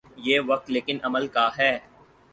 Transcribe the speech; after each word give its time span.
یہ 0.17 0.39
وقت 0.47 0.71
لیکن 0.71 0.97
عمل 1.03 1.27
کا 1.27 1.49
ہے۔ 1.57 1.77